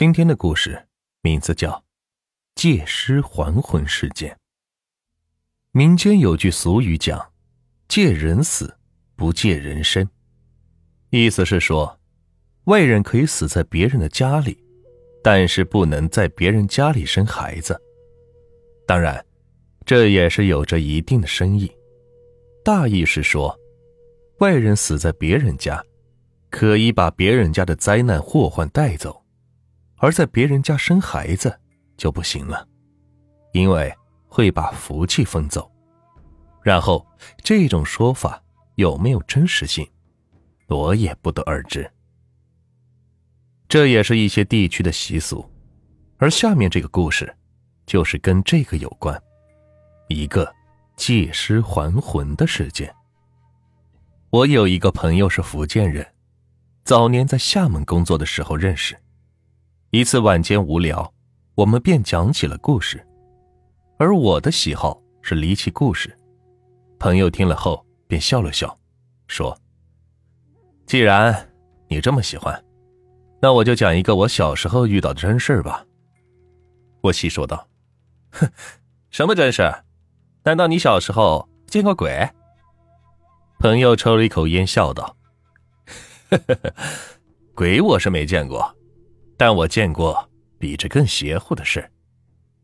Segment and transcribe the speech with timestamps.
[0.00, 0.82] 今天的故事
[1.20, 1.72] 名字叫
[2.54, 4.32] 《借尸还魂事件》。
[5.72, 7.32] 民间有句俗语讲
[7.86, 8.74] ：“借人死，
[9.14, 10.08] 不借人生。”
[11.10, 12.00] 意思是说，
[12.64, 14.56] 外人可以死在别人的家里，
[15.22, 17.78] 但是不能在别人家里生孩子。
[18.86, 19.22] 当然，
[19.84, 21.70] 这也是有着一定的深意。
[22.64, 23.54] 大意是说，
[24.38, 25.84] 外人死在别人家，
[26.48, 29.19] 可以把别人家的灾难祸患带走。
[30.00, 31.60] 而在别人家生孩子
[31.96, 32.66] 就不行了，
[33.52, 33.94] 因为
[34.26, 35.70] 会把福气分走。
[36.62, 37.06] 然后
[37.42, 38.42] 这种说法
[38.76, 39.86] 有没有真实性，
[40.68, 41.90] 我也不得而知。
[43.68, 45.48] 这也是一些地区的习俗，
[46.16, 47.36] 而下面这个故事
[47.86, 49.22] 就是跟这个有关，
[50.08, 50.50] 一个
[50.96, 52.92] 借尸还魂的事件。
[54.30, 56.06] 我有一个朋友是福建人，
[56.84, 58.96] 早年在厦门工作的时候认识。
[59.92, 61.12] 一次晚间无聊，
[61.56, 63.04] 我们便讲起了故事，
[63.98, 66.16] 而我的喜好是离奇故事。
[66.96, 68.78] 朋友听了后便笑了笑，
[69.26, 69.58] 说
[70.86, 71.50] ：“既然
[71.88, 72.64] 你这么喜欢，
[73.42, 75.84] 那我就讲一个我小时候遇到的真事吧。”
[77.02, 77.66] 我细说道
[78.30, 78.48] ：“哼，
[79.10, 79.74] 什么真事？
[80.44, 82.30] 难道你小时候见过鬼？”
[83.58, 85.16] 朋友抽了一口烟，笑道
[86.30, 86.74] ：“呵呵呵，
[87.56, 88.72] 鬼我是没见过。”
[89.40, 91.90] 但我见过比这更邪乎的事，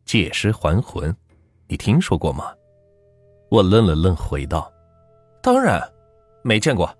[0.04, 1.16] 借尸还魂，
[1.68, 2.52] 你听说过吗？
[3.50, 4.70] 我愣了愣，回道
[5.42, 5.80] ：“当然，
[6.44, 6.94] 没见过。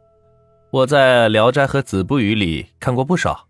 [0.70, 3.46] 我在《聊斋》和《子不语》里看过不少。”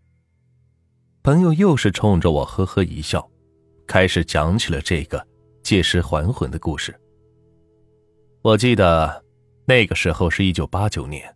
[1.23, 3.31] 朋友又是冲着我呵呵一笑，
[3.87, 5.25] 开始讲起了这个
[5.63, 6.93] 借尸还魂的故事。
[8.43, 9.25] 我记得
[9.65, 11.33] 那个时候是一九八九年，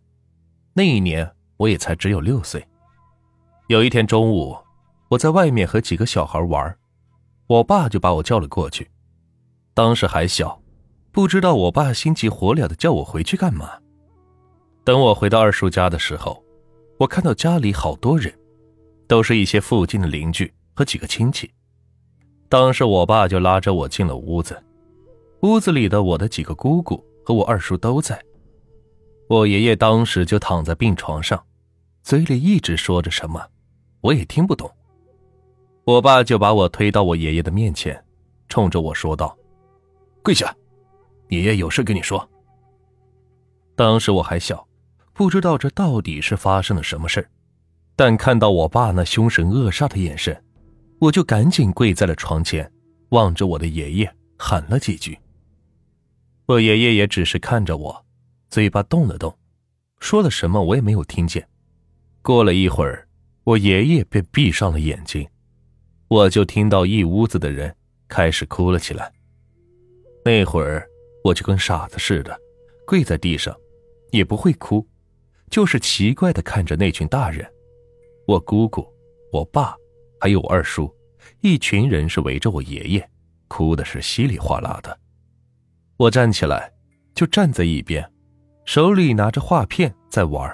[0.73, 2.61] 那一年我也才只有六岁。
[3.69, 4.53] 有一天中午。
[5.11, 6.73] 我在外面和几个小孩玩，
[7.47, 8.89] 我爸就把我叫了过去。
[9.73, 10.61] 当时还小，
[11.11, 13.71] 不知道我爸心急火燎的叫我回去干嘛。
[14.85, 16.41] 等我回到二叔家的时候，
[16.97, 18.33] 我看到家里好多人，
[19.05, 21.51] 都是一些附近的邻居和几个亲戚。
[22.47, 24.63] 当时我爸就拉着我进了屋子，
[25.41, 28.17] 屋子里的我的几个姑姑和我二叔都在。
[29.27, 31.43] 我爷爷当时就躺在病床上，
[32.01, 33.45] 嘴里一直说着什么，
[33.99, 34.71] 我也听不懂。
[35.83, 38.01] 我爸就把我推到我爷爷的面前，
[38.47, 39.35] 冲着我说道
[40.23, 40.55] ：“跪下，
[41.29, 42.27] 爷爷有事跟你说。”
[43.75, 44.67] 当时我还小，
[45.13, 47.27] 不知道这到底是发生了什么事
[47.95, 50.39] 但看到我爸那凶神恶煞的眼神，
[50.99, 52.71] 我就赶紧跪在了床前，
[53.09, 55.17] 望着我的爷爷喊了几句。
[56.45, 58.05] 我爷爷也只是看着我，
[58.49, 59.35] 嘴巴动了动，
[59.99, 61.47] 说了什么我也没有听见。
[62.21, 63.07] 过了一会儿，
[63.43, 65.27] 我爷爷便闭上了眼睛。
[66.11, 67.73] 我就听到一屋子的人
[68.09, 69.09] 开始哭了起来。
[70.25, 70.85] 那会儿
[71.23, 72.37] 我就跟傻子似的，
[72.85, 73.55] 跪在地上，
[74.11, 74.85] 也不会哭，
[75.49, 77.49] 就是奇怪的看着那群大人，
[78.27, 78.85] 我姑姑、
[79.31, 79.73] 我爸，
[80.19, 80.93] 还有我二叔，
[81.39, 83.09] 一群人是围着我爷爷，
[83.47, 84.99] 哭的是稀里哗啦的。
[85.95, 86.73] 我站起来，
[87.15, 88.05] 就站在一边，
[88.65, 90.53] 手里拿着画片在玩。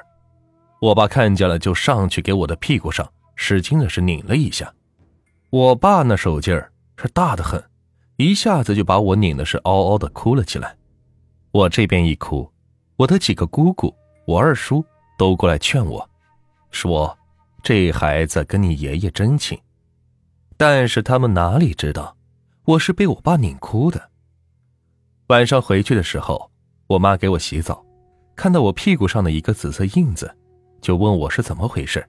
[0.81, 4.71] 我爸看见了，就上去给我的屁股上使劲的是拧了一下。
[5.49, 7.63] 我爸那手劲儿是大的很，
[8.17, 10.75] 一下子就把我拧的是嗷嗷的哭了起来。
[11.51, 12.51] 我这边一哭，
[12.97, 14.83] 我的几个姑姑、我二叔
[15.17, 16.07] 都过来劝我，
[16.69, 17.17] 说
[17.63, 19.57] ：“这孩子跟你爷爷真亲。”
[20.57, 22.17] 但是他们哪里知道，
[22.65, 24.09] 我是被我爸拧哭的。
[25.27, 26.51] 晚上回去的时候，
[26.87, 27.85] 我妈给我洗澡，
[28.35, 30.29] 看到我屁股上的一个紫色印子，
[30.81, 32.05] 就问我是怎么回事，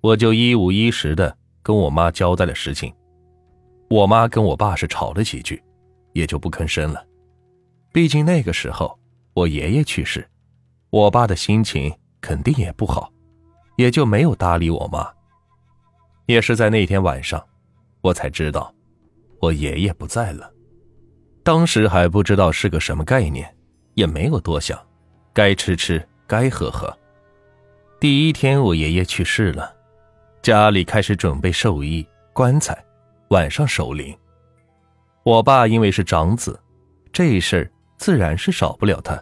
[0.00, 1.36] 我就一五一十的。
[1.66, 2.94] 跟我妈交代了事情，
[3.90, 5.60] 我妈跟我爸是吵了几句，
[6.12, 7.04] 也就不吭声了。
[7.92, 8.96] 毕竟那个时候
[9.34, 10.24] 我爷爷去世，
[10.90, 13.12] 我爸的心情肯定也不好，
[13.78, 15.12] 也就没有搭理我妈。
[16.26, 17.44] 也是在那天晚上，
[18.00, 18.72] 我才知道
[19.40, 20.48] 我爷爷不在了。
[21.42, 23.52] 当时还不知道是个什么概念，
[23.94, 24.78] 也没有多想，
[25.32, 26.96] 该吃吃，该喝喝。
[27.98, 29.74] 第一天我爷爷去世了。
[30.46, 32.72] 家里开始准备寿衣、棺材，
[33.30, 34.16] 晚上守灵。
[35.24, 36.56] 我爸因为是长子，
[37.12, 39.20] 这事儿自然是少不了他。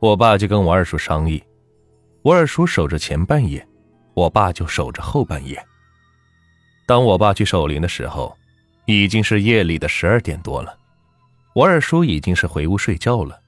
[0.00, 1.44] 我爸就跟我二叔商议，
[2.22, 3.68] 我二叔守着前半夜，
[4.14, 5.62] 我爸就守着后半夜。
[6.86, 8.34] 当我爸去守灵的时候，
[8.86, 10.74] 已经是夜里的十二点多了，
[11.54, 13.38] 我二叔已经是回屋睡觉了。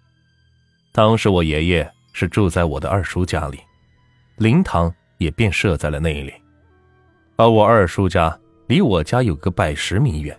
[0.93, 3.61] 当时我爷爷是住在我的二叔家里，
[4.37, 6.35] 灵堂也便设在了那里。
[7.37, 10.37] 而我二叔家离我家有个百十米远。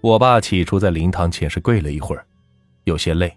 [0.00, 2.24] 我爸起初在灵堂前是跪了一会儿，
[2.84, 3.36] 有些累，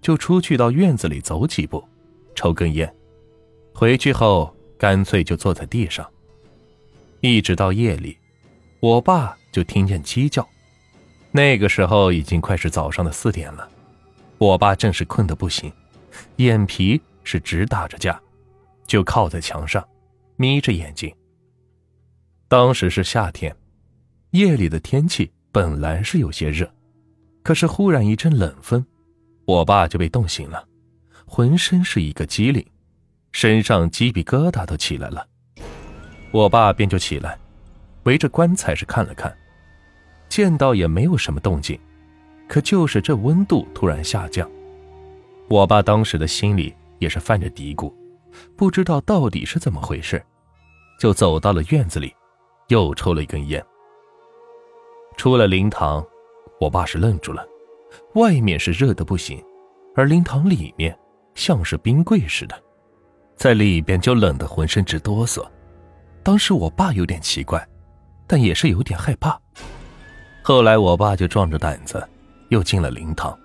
[0.00, 1.82] 就出去到院子里走几步，
[2.34, 2.94] 抽根烟。
[3.74, 6.08] 回去后干脆就坐在地上。
[7.20, 8.16] 一直到夜里，
[8.80, 10.46] 我爸就听见鸡叫。
[11.32, 13.68] 那个时候已经快是早上的四点了，
[14.38, 15.72] 我爸正是困得不行，
[16.36, 18.20] 眼皮是直打着架，
[18.86, 19.82] 就靠在墙上，
[20.36, 21.12] 眯着眼睛。
[22.48, 23.54] 当时是夏天，
[24.30, 25.30] 夜里的天气。
[25.52, 26.68] 本来是有些热，
[27.44, 28.84] 可是忽然一阵冷风，
[29.44, 30.66] 我爸就被冻醒了，
[31.24, 32.66] 浑身是一个机灵，
[33.30, 35.24] 身上鸡皮疙瘩都起来了。
[36.32, 37.38] 我爸便就起来，
[38.02, 39.32] 围着棺材是看了看，
[40.28, 41.78] 见到也没有什么动静，
[42.48, 44.50] 可就是这温度突然下降，
[45.48, 47.94] 我爸当时的心里也是犯着嘀咕，
[48.56, 50.20] 不知道到底是怎么回事，
[50.98, 52.12] 就走到了院子里，
[52.68, 53.64] 又抽了一根烟。
[55.16, 56.04] 出了灵堂，
[56.60, 57.46] 我爸是愣住了。
[58.14, 59.42] 外面是热的不行，
[59.94, 60.96] 而灵堂里面
[61.34, 62.60] 像是冰柜似的，
[63.36, 65.46] 在里边就冷得浑身直哆嗦。
[66.22, 67.64] 当时我爸有点奇怪，
[68.26, 69.40] 但也是有点害怕。
[70.42, 72.02] 后来我爸就壮着胆子
[72.48, 73.38] 又进了灵堂。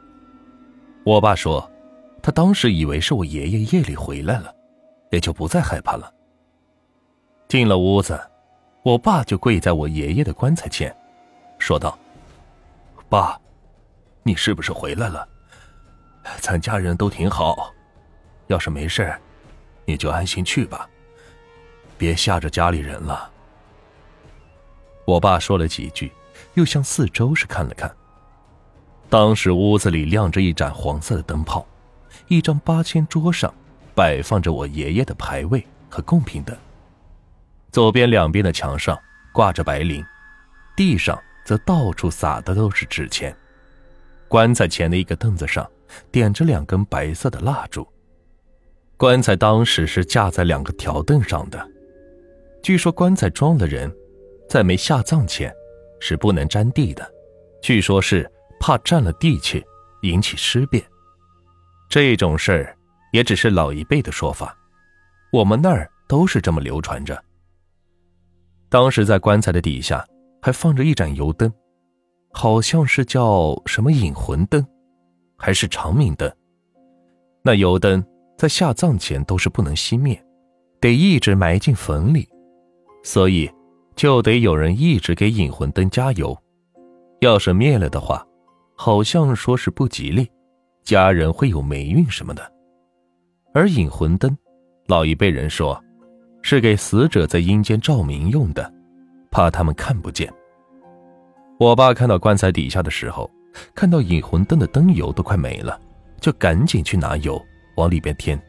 [1.06, 1.70] 我爸说，
[2.22, 4.54] 他当时以为是我爷爷夜里回来了，
[5.12, 6.12] 也就不再害怕了。
[7.48, 8.20] 进了屋子，
[8.90, 10.96] 我爸就跪在我爷爷的棺材前。
[11.60, 11.96] 说道
[13.08, 13.40] ：“爸，
[14.24, 15.28] 你是不是回来了？
[16.40, 17.72] 咱家人都挺好，
[18.48, 19.16] 要是没事
[19.86, 20.90] 你就安心去吧，
[22.00, 23.30] 别吓着家里人了。”
[25.06, 26.12] 我爸说了几句，
[26.56, 27.96] 又向四周是看了看。
[29.08, 31.64] 当时屋子里亮着一盏黄色的灯泡，
[32.28, 33.54] 一张八仙桌上
[33.94, 36.58] 摆放着我爷爷的牌位和贡品等，
[37.72, 38.98] 左边两边的墙上
[39.34, 40.06] 挂着白绫，
[40.76, 41.20] 地上。
[41.46, 43.36] 则到处撒的都是纸钱，
[44.28, 45.68] 棺材前的一个凳子上
[46.12, 47.88] 点着两根白色的蜡烛。
[48.98, 51.68] 棺材当时是架在两个条凳上的。
[52.62, 53.92] 据说棺材装的人，
[54.48, 55.52] 在没下葬前
[56.00, 57.12] 是不能沾地的，
[57.64, 59.66] 据说是怕沾了地去
[60.04, 60.84] 引起尸变。
[61.90, 62.78] 这种事儿
[63.12, 64.56] 也只是老一辈的说法，
[65.32, 67.20] 我们那儿都是这么流传着。
[68.70, 70.06] 当时在棺材的底下。
[70.42, 71.52] 还放着一盏油灯，
[72.32, 74.66] 好像是叫什么引魂灯，
[75.38, 76.32] 还是长明灯。
[77.44, 78.02] 那油灯
[78.38, 80.18] 在下葬前都是不能熄灭，
[80.80, 82.26] 得一直埋进坟里，
[83.04, 83.52] 所以
[83.98, 86.38] 就得有人一直给引魂灯加油。
[87.20, 88.26] 要是灭了的话，
[88.78, 90.26] 好像说是不吉利，
[90.86, 92.50] 家人会有霉运什么的。
[93.54, 94.38] 而引魂灯，
[94.88, 95.84] 老一辈人说，
[96.42, 98.74] 是给死者在阴间照明用的。
[99.32, 100.32] 怕他们看不见。
[101.60, 103.30] 我爸看到棺材底下的时候，
[103.76, 105.80] 看到引魂灯的灯油都快没了，
[106.20, 107.40] 就赶紧去拿油
[107.76, 108.42] 往里边添。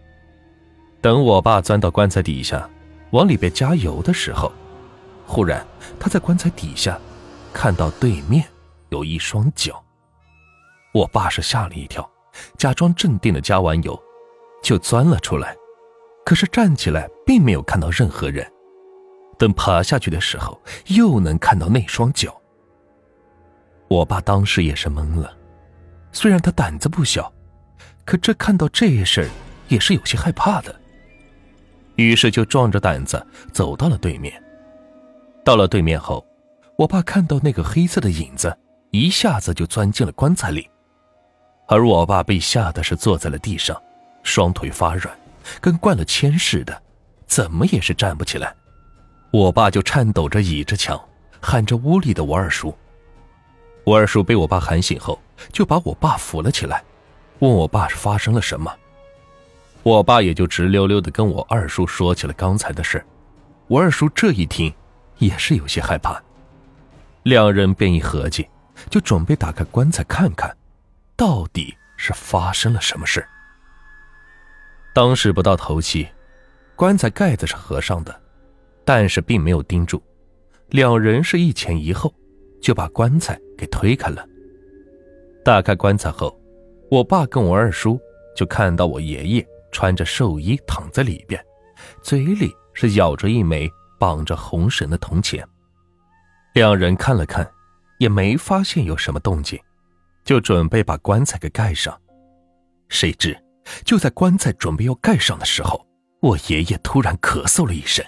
[1.03, 2.69] 等我爸钻到棺材底下，
[3.11, 4.51] 往里边加油的时候，
[5.27, 5.67] 忽然
[5.99, 6.99] 他在棺材底下
[7.53, 8.45] 看到对面
[8.89, 9.83] 有一双脚。
[10.95, 12.09] 我爸是吓了一跳，
[12.57, 14.01] 假装镇定的加完油，
[14.63, 15.55] 就钻了出来，
[16.31, 18.49] 可是站起来并没有看到任何人。
[19.37, 22.41] 等爬下去的时候，又能看到那双脚。
[23.89, 25.37] 我爸当时也是懵了，
[26.13, 27.32] 虽然他胆子不小，
[28.05, 29.29] 可这看到这事儿
[29.67, 30.72] 也是有些害怕的。
[31.96, 34.41] 于是就壮着胆子走到了对面。
[35.44, 36.25] 到了对面后，
[36.77, 38.56] 我爸看到那个黑色的影子，
[38.93, 40.70] 一下子就钻进了棺材里，
[41.67, 43.77] 而我爸被吓得是坐在了地上，
[44.22, 45.13] 双腿发软，
[45.61, 46.82] 跟灌了铅似的，
[47.27, 48.55] 怎么也是站不起来。
[49.31, 51.01] 我爸就颤抖着倚着墙，
[51.41, 52.77] 喊着屋里的我二叔。
[53.85, 55.20] 我二叔被我爸喊醒后，
[55.53, 56.82] 就把我爸扶了起来，
[57.39, 58.75] 问我爸是发生了什么。
[59.82, 63.05] 我爸也就直溜溜的跟我二叔说起了刚才的事。
[63.67, 64.73] 我二叔这一听，
[65.19, 66.20] 也是有些害怕。
[67.23, 68.49] 两人便一合计，
[68.91, 70.55] 就准备打开棺材看看，
[71.17, 73.27] 到底是发生了什么事。
[74.93, 76.09] 当时不到头七，
[76.77, 78.20] 棺材盖子是合上的。
[78.82, 80.03] 但是并没有盯住，
[80.70, 82.13] 两人是一前一后，
[82.61, 84.27] 就把棺材给推开了。
[85.44, 86.37] 打开棺材后，
[86.91, 88.01] 我爸跟我二叔
[88.35, 91.41] 就看到我爷爷穿着寿衣躺在里边，
[92.03, 95.47] 嘴里是咬着一枚绑着红绳的铜钱。
[96.55, 97.49] 两人看了看，
[97.99, 99.56] 也没发现有什么动静，
[100.25, 101.97] 就准备把棺材给盖上。
[102.89, 103.39] 谁知
[103.84, 105.86] 就在棺材准备要盖上的时候，
[106.20, 108.05] 我爷爷突然咳嗽了一声。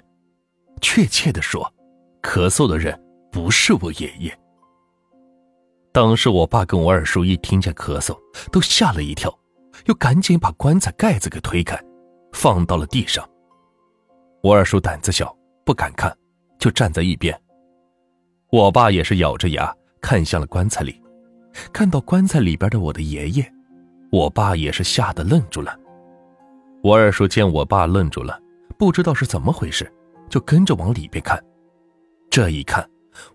[0.80, 1.72] 确切的说，
[2.22, 2.98] 咳嗽的人
[3.30, 4.36] 不是我爷爷。
[5.92, 8.18] 当时我爸跟我二叔一听见咳嗽，
[8.50, 9.32] 都吓了一跳，
[9.86, 11.78] 又赶紧把棺材盖子给推开，
[12.32, 13.28] 放到了地上。
[14.42, 16.12] 我二叔胆子小，不敢看，
[16.58, 17.38] 就站在一边。
[18.50, 21.00] 我爸也是咬着牙看向了棺材里，
[21.72, 23.54] 看到棺材里边的我的爷爷，
[24.12, 25.74] 我爸也是吓得愣住了。
[26.82, 28.38] 我二叔见我爸愣住了，
[28.78, 29.90] 不知道是怎么回事，
[30.28, 31.42] 就跟着往里边看。
[32.28, 32.86] 这一看，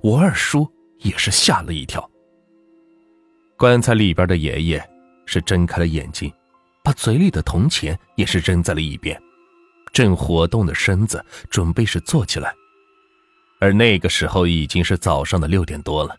[0.01, 2.07] 我二叔也是吓了一跳。
[3.57, 4.89] 棺材里边的爷爷
[5.25, 6.31] 是睁开了眼睛，
[6.83, 9.19] 把嘴里的铜钱也是扔在了一边，
[9.91, 12.53] 正活动的身子准备是坐起来。
[13.59, 16.15] 而那个时候已经是早上的六点多了，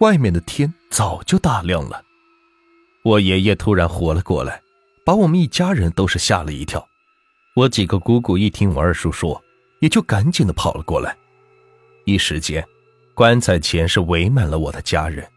[0.00, 2.02] 外面的天早就大亮了。
[3.02, 4.62] 我爷爷突然活了过来，
[5.04, 6.86] 把我们一家人都是吓了一跳。
[7.56, 9.42] 我几个姑姑一听我二叔说，
[9.80, 11.16] 也就赶紧的跑了过来。
[12.04, 12.64] 一时间，
[13.12, 15.28] 棺材前是围满了我的家人。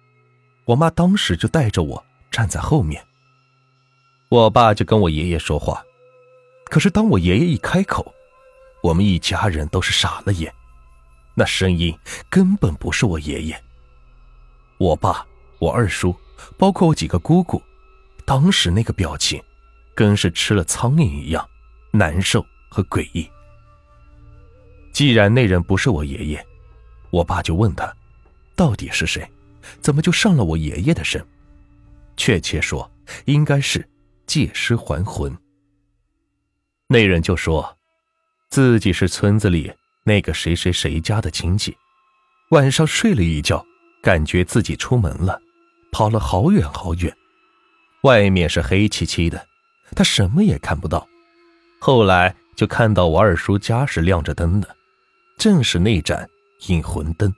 [0.66, 3.04] 我妈当时就带着我站在后面，
[4.30, 5.84] 我爸就跟我爷爷说话，
[6.66, 8.14] 可是当我爷爷一开口，
[8.84, 10.54] 我们一家人都是傻了眼，
[11.34, 11.98] 那声音
[12.30, 13.64] 根本不是我爷爷。
[14.78, 15.26] 我爸、
[15.60, 16.16] 我二叔，
[16.58, 17.62] 包括我几个姑姑，
[18.26, 19.42] 当时那个表情，
[19.94, 21.48] 跟是吃了苍蝇一样，
[21.92, 23.30] 难受和诡异。
[24.92, 26.46] 既然那人不是我爷爷，
[27.12, 27.94] 我爸就问他，
[28.56, 29.30] 到底是谁？
[29.82, 31.26] 怎么就上了我爷爷的身？
[32.18, 32.90] 确切说，
[33.26, 33.88] 应该是
[34.26, 35.36] 借尸还魂。
[36.88, 37.78] 那人就说，
[38.50, 39.74] 自己是村子里
[40.04, 41.76] 那个谁谁谁家的亲戚，
[42.52, 43.66] 晚上睡了一觉，
[44.02, 45.42] 感觉自己出门了，
[45.96, 47.16] 跑了好远好远，
[48.02, 49.48] 外面是黑漆漆的，
[49.96, 51.08] 他什么也看不到。
[51.80, 54.76] 后来就看到我二叔家是亮着灯的，
[55.38, 56.30] 正是那盏
[56.68, 57.34] 引魂灯，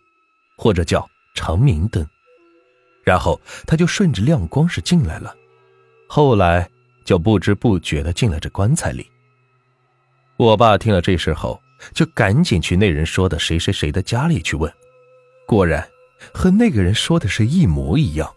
[0.58, 2.04] 或者叫长明灯。
[3.04, 5.36] 然后他就顺着亮光是进来了，
[6.10, 6.68] 后来
[7.06, 9.08] 就不知不觉的进了这棺材里。
[10.36, 11.62] 我爸听了这事后，
[11.94, 14.74] 就赶紧去那人说的谁谁谁的家里去问，
[15.46, 15.88] 果然
[16.34, 18.34] 和那个人说的是一模一样。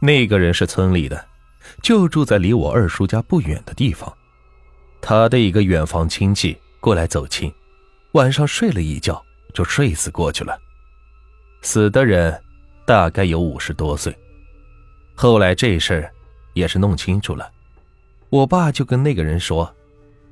[0.00, 1.26] 那个人是村里的，
[1.82, 4.12] 就住在离我二叔家不远的地方。
[5.00, 7.52] 他的一个远房亲戚过来走亲，
[8.12, 9.24] 晚上睡了一觉
[9.54, 10.58] 就睡死过去了。
[11.62, 12.38] 死的人。
[12.88, 14.16] 大概有五十多岁，
[15.14, 16.10] 后来这事儿
[16.54, 17.52] 也是弄清楚了，
[18.30, 19.70] 我爸就跟那个人说：“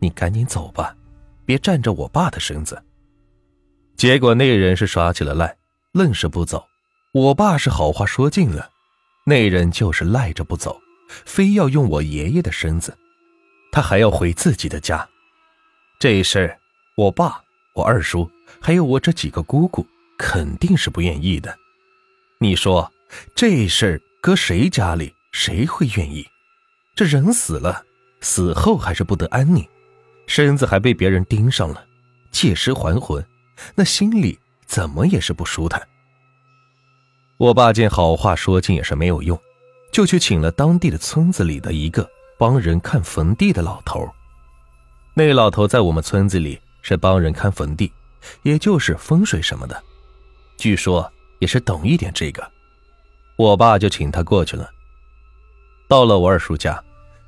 [0.01, 0.97] 你赶紧走吧，
[1.45, 2.83] 别占着我爸的身子。”
[3.95, 5.55] 结果那人是耍起了赖，
[5.93, 6.65] 愣是不走。
[7.13, 8.71] 我爸是好话说尽了，
[9.29, 10.81] 那人就是赖着不走，
[11.25, 12.97] 非要用我爷爷的身子，
[13.73, 15.07] 他还要回自己的家。
[15.99, 16.57] 这事，
[16.97, 17.43] 我爸、
[17.75, 18.31] 我二叔
[18.61, 19.85] 还有我这几个姑姑
[20.17, 21.59] 肯定是不愿意的。
[22.39, 22.93] 你说
[23.35, 26.25] 这事儿搁谁家里，谁会愿意？
[26.95, 27.85] 这人死了，
[28.21, 29.67] 死后还是不得安宁，
[30.29, 31.85] 身子还被别人盯上了，
[32.31, 33.27] 借尸还魂，
[33.75, 35.85] 那心里怎么也是不舒坦。
[37.39, 39.39] 我爸见好话说尽也是没有用，
[39.93, 44.09] 就去请了当地的村子里的一个帮人看坟地的老头。
[45.15, 47.93] 那老头在我们村子里是帮人看坟地，
[48.43, 49.83] 也就是风水什么的，
[50.57, 51.11] 据说。
[51.39, 52.51] 也是懂一点这个，
[53.37, 54.71] 我爸就请他过去了。
[55.87, 56.83] 到了我二叔家，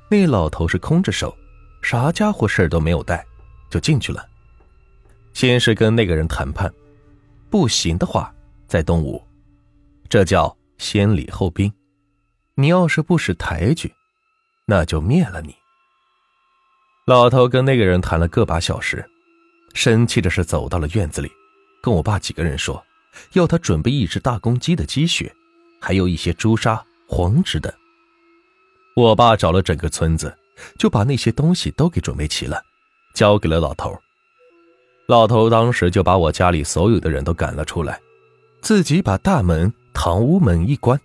[0.09, 1.37] 那老头是空着手，
[1.83, 3.23] 啥家伙事都没有带，
[3.69, 4.25] 就进去了。
[5.33, 6.73] 先是跟那个人谈判，
[7.51, 8.33] 不行的话
[8.67, 9.23] 再动武，
[10.09, 11.71] 这叫先礼后兵。
[12.55, 13.93] 你要是不识抬举，
[14.65, 15.55] 那就灭了你。
[17.05, 19.07] 老头跟那个人谈了个把小时，
[19.73, 21.31] 生气的是走到了院子里，
[21.81, 22.83] 跟我爸几个人说。
[23.33, 25.33] 要他准备一只大公鸡的鸡血，
[25.81, 27.73] 还有一些朱砂、黄纸等。
[28.95, 30.37] 我爸找了整个村子，
[30.77, 32.61] 就把那些东西都给准备齐了，
[33.15, 33.97] 交给了老头。
[35.07, 37.99] 老头当时就把我家里所有的人都赶了出来，
[38.61, 40.97] 自己把大门、堂屋门一关，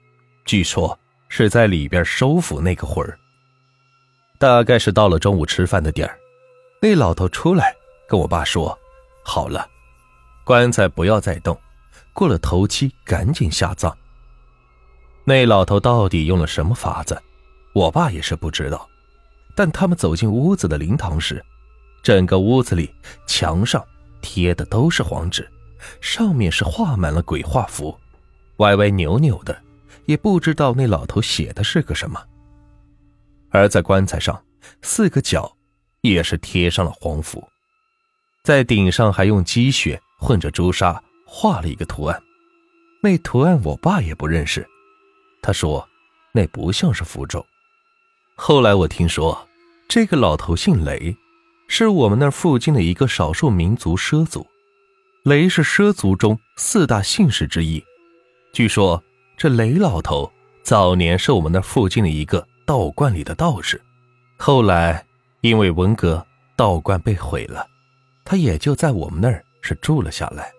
[0.44, 0.96] 据说
[1.28, 3.18] 是在里边收服那个魂儿。
[4.38, 6.16] 大概是到了中午吃饭的点儿，
[6.80, 7.74] 那老头出来
[8.08, 8.78] 跟我爸说
[9.26, 9.68] ：“好了，
[10.44, 11.60] 棺材不要再动。”
[12.14, 13.92] 过了头七，赶紧下葬。
[15.24, 17.20] 那老头到底用了什么法子，
[17.72, 18.88] 我爸也是不知道。
[19.56, 21.44] 但他们走进屋子的灵堂时，
[22.00, 22.94] 整个屋子里
[23.26, 23.84] 墙上
[24.20, 25.50] 贴的都是黄纸，
[26.00, 27.98] 上面是画满了鬼画符，
[28.58, 29.62] 歪歪扭扭的，
[30.06, 32.23] 也不知道那老头写的是个什么。
[33.50, 34.42] 而在棺材上，
[34.82, 35.56] 四个角
[36.00, 37.46] 也是贴上了黄符，
[38.42, 41.02] 在顶上还用鸡血混着朱砂。
[41.26, 42.23] 画了一个图案。
[43.02, 44.64] 那图案我爸也不认识，
[45.42, 45.84] 他说
[46.32, 47.44] 那不像是符咒。
[48.37, 49.49] 后来我听说，
[49.88, 51.16] 这个老头姓雷，
[51.66, 54.46] 是我们那附近的一个少数民族畲族。
[55.25, 57.82] 雷是畲族中四大姓氏之一。
[58.54, 59.02] 据说
[59.37, 60.30] 这雷老头
[60.62, 63.82] 早年是我们那附近的一个道观里的道士，
[64.38, 65.04] 后来
[65.40, 67.66] 因为文革，道观被毁了，
[68.25, 70.53] 他也就在我们那儿是住了下来。